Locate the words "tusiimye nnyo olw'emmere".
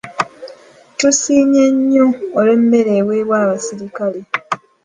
0.97-2.91